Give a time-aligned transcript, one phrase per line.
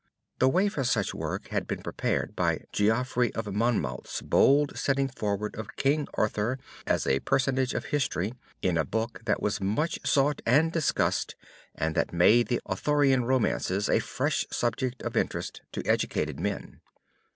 [0.39, 5.55] The way for such work had been prepared by Geoffrey of Monmouth's bold setting forward
[5.55, 8.33] of King Arthur as a personage of history,
[8.63, 11.35] in a book that was much sought and discussed,
[11.75, 16.81] and that made the Arthurian Romances a fresh subject of interest to educated men.